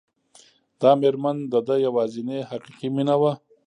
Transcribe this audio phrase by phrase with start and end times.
[0.81, 3.31] دا مېرمن د ده يوازېنۍ حقيقي مينه وه.